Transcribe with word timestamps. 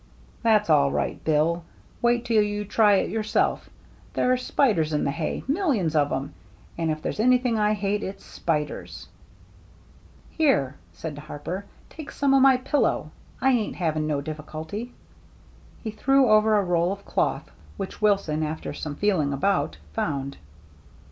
"That's 0.41 0.67
all 0.71 0.89
right. 0.91 1.23
Bill. 1.23 1.63
Wait 2.01 2.25
till 2.25 2.41
you 2.41 2.65
try 2.65 2.95
it 2.95 3.11
yourself. 3.11 3.69
There 4.15 4.33
are 4.33 4.35
spiders 4.35 4.93
in 4.93 5.03
the 5.03 5.11
hay, 5.11 5.43
mill 5.47 5.69
THE 5.69 5.75
GINGHAM 5.75 5.89
DRESS 5.89 5.93
277 5.93 6.17
ions 6.17 6.31
of 6.33 6.77
'em,— 6.77 6.77
and 6.79 6.91
if 6.91 7.01
there's 7.03 7.19
anything 7.19 7.59
I 7.59 7.73
hate, 7.73 8.01
it's 8.03 8.25
spiders." 8.25 9.07
"Here," 10.31 10.75
said 10.91 11.19
Harper, 11.19 11.65
"take 11.87 12.09
some 12.11 12.33
o' 12.33 12.39
my 12.39 12.57
pillow. 12.57 13.11
I 13.41 13.51
ain't 13.51 13.75
having 13.75 14.07
no 14.07 14.21
difficulty." 14.21 14.95
He 15.83 15.91
threw 15.91 16.31
over 16.31 16.57
a 16.57 16.63
roll 16.63 16.91
of 16.91 17.05
cloth, 17.05 17.51
which 17.77 18.01
Wilson, 18.01 18.41
after 18.41 18.73
some 18.73 18.95
feeling 18.95 19.31
about, 19.31 19.77
found. 19.93 20.37